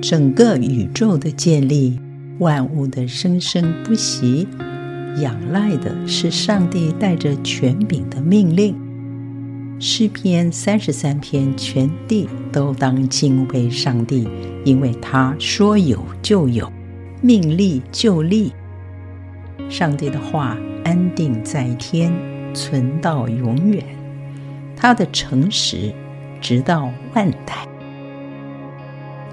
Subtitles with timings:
[0.00, 1.98] 整个宇宙的建立，
[2.38, 4.46] 万物的生生不息，
[5.20, 8.76] 仰赖的是上帝带着权柄的命令。
[9.80, 14.28] 诗篇三十三篇，全地都当敬畏上帝，
[14.64, 16.72] 因为他说有就有，
[17.20, 18.52] 命立就立。
[19.68, 22.12] 上帝的话安定在天，
[22.54, 23.84] 存到永远。
[24.76, 25.92] 他的诚实
[26.40, 27.66] 直到万代。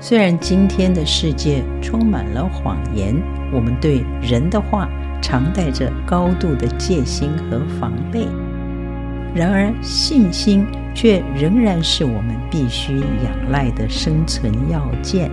[0.02, 3.16] 虽然今天的世界充满了谎言，
[3.52, 4.88] 我们对人的话
[5.22, 8.28] 常带着高度的戒心和防备。
[9.34, 15.32] 然而，信心却仍然是我们必须仰赖的生存要件。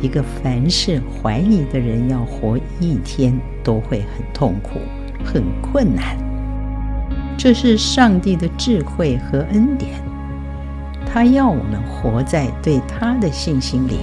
[0.00, 4.80] 一个凡事怀疑的人，要活一天都会很痛苦、
[5.24, 6.16] 很困难。
[7.38, 9.92] 这是上帝的智慧和恩典，
[11.14, 14.00] 他要我们活在对他的信心里，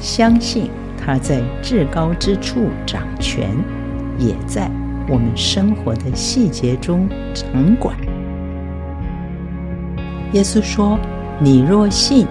[0.00, 3.50] 相信他在至高之处掌权，
[4.20, 4.70] 也在
[5.08, 7.96] 我们生活的细节中掌管。
[10.32, 10.96] 耶稣说
[11.42, 12.24] ：“你若信，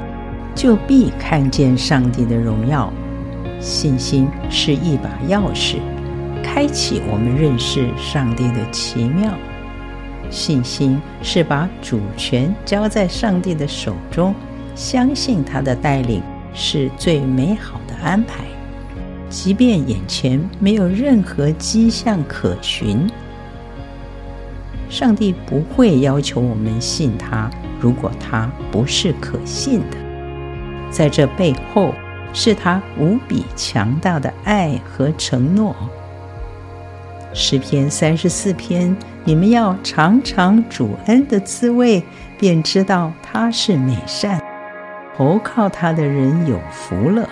[0.55, 2.93] 就必看见上帝的荣耀。”
[3.59, 5.79] 信心是一把钥匙，
[6.41, 9.33] 开启我们认识上帝的奇妙。
[10.33, 14.33] 信心是把主权交在上帝的手中，
[14.73, 16.23] 相信他的带领
[16.55, 18.43] 是最美好的安排，
[19.29, 23.07] 即便眼前没有任何迹象可循。
[24.89, 29.97] 上帝不会要求我们信他，如果他不是可信的。
[30.89, 31.93] 在这背后，
[32.33, 35.75] 是他无比强大的爱和承诺。
[37.35, 38.95] 诗篇三十四篇，
[39.25, 42.03] 你们要尝尝主恩的滋味，
[42.37, 44.41] 便知道他是美善。
[45.15, 47.29] 投靠他的人有福了。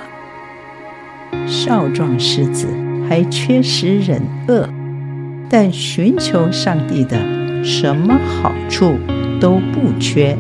[1.48, 2.68] 少壮狮子
[3.10, 4.70] 还缺食忍饿，
[5.50, 7.18] 但寻求上帝的，
[7.64, 8.98] 什么好处
[9.40, 10.38] 都不缺。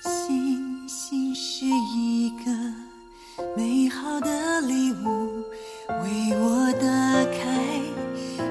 [0.00, 2.50] 星星是一个
[3.56, 5.11] 美好的礼物。
[5.88, 6.86] 为我打
[7.32, 7.80] 开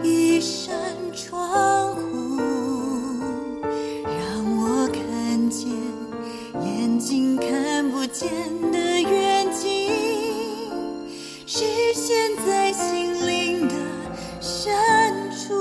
[0.03, 0.75] 一扇
[1.13, 2.01] 窗户，
[4.03, 5.69] 让我看见
[6.61, 8.29] 眼睛看不见
[8.71, 9.89] 的远景。
[11.45, 13.75] 只现在心灵的
[14.41, 14.73] 深
[15.31, 15.53] 处，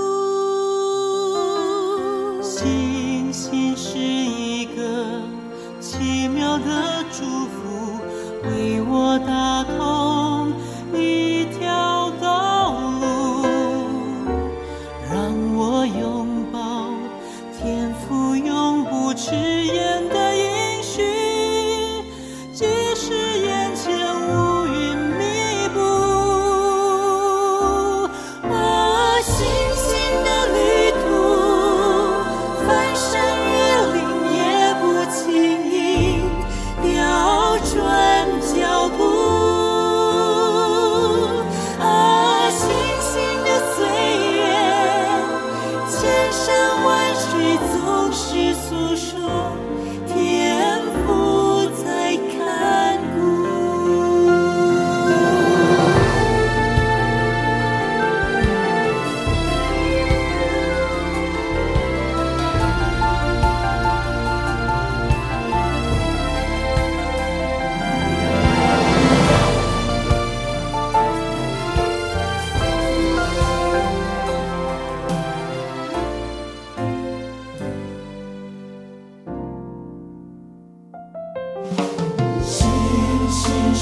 [2.43, 5.23] 星星是一个
[5.81, 8.01] 奇妙的祝福，
[8.43, 9.90] 为我打开。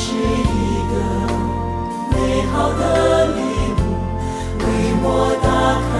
[0.00, 0.16] 是一
[0.90, 0.94] 个
[2.12, 2.16] 美
[2.52, 2.82] 好的
[3.34, 3.40] 礼
[3.74, 3.80] 物，
[4.60, 4.64] 为
[5.02, 5.06] 我
[5.42, 5.46] 打
[5.82, 5.90] 开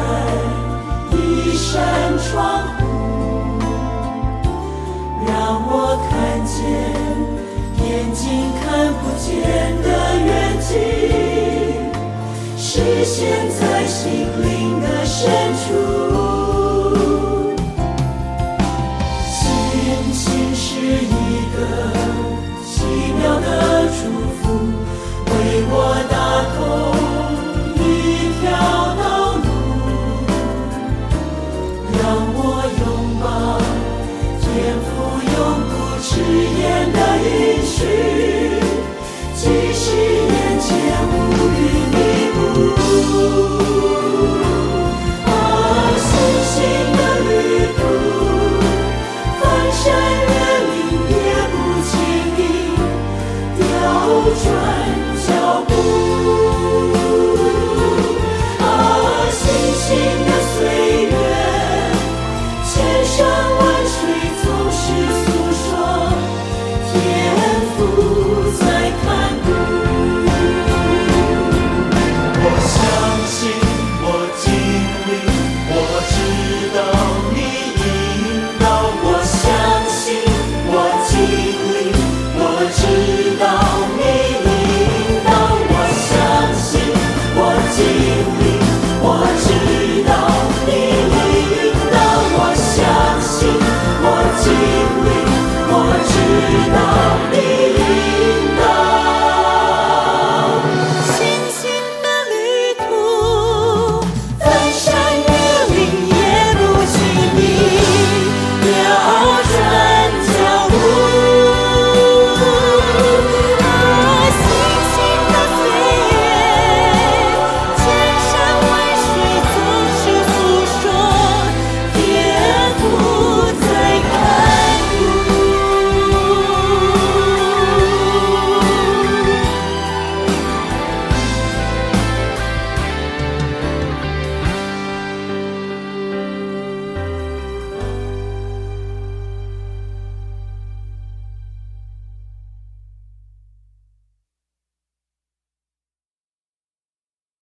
[1.17, 1.19] 一
[1.56, 1.67] 扇
[2.17, 2.31] 窗
[2.79, 2.81] 户，
[5.27, 5.29] 让
[5.67, 5.73] 我
[6.09, 6.11] 看
[6.47, 6.55] 见
[7.85, 8.23] 眼睛
[8.62, 8.62] 看
[8.95, 9.27] 不见
[9.83, 9.87] 的
[10.25, 10.31] 远
[10.61, 10.71] 景，
[12.56, 12.71] 实
[13.05, 13.19] 现
[13.51, 13.99] 在心
[14.41, 14.47] 灵
[14.81, 15.19] 的深
[15.59, 15.67] 处。
[19.27, 19.43] 心
[20.12, 21.11] 情是一
[21.56, 21.98] 个。